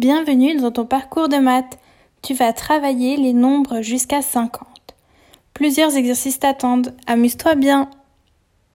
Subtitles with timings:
[0.00, 1.78] Bienvenue dans ton parcours de maths.
[2.22, 4.66] Tu vas travailler les nombres jusqu'à 50.
[5.52, 6.94] Plusieurs exercices t'attendent.
[7.06, 7.90] Amuse-toi bien.